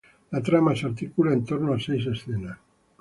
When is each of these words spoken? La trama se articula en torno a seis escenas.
La 0.31 0.41
trama 0.41 0.75
se 0.75 0.87
articula 0.87 1.31
en 1.31 1.45
torno 1.45 1.73
a 1.75 1.79
seis 1.79 2.07
escenas. 2.07 2.57